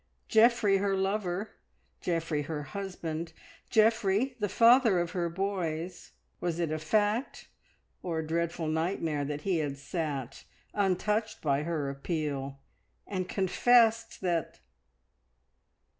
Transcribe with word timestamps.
Geoffrey 0.29 0.77
her 0.77 0.95
lover, 0.97 1.51
Geoffrey 2.01 2.41
her 2.41 2.63
husband, 2.63 3.33
Geoffrey 3.69 4.35
the 4.39 4.49
father 4.49 4.97
of 4.99 5.11
her 5.11 5.29
boys, 5.29 6.13
was 6.39 6.57
it 6.57 6.71
a 6.71 6.79
fact 6.79 7.49
or 8.01 8.17
a 8.17 8.25
dreadful 8.25 8.65
nightmare 8.67 9.23
that 9.23 9.41
he 9.41 9.59
had 9.59 9.77
sat, 9.77 10.43
untouched 10.73 11.39
by 11.43 11.61
her 11.61 11.87
appeal, 11.87 12.59
and 13.05 13.29
confessed 13.29 14.21
that 14.21 14.59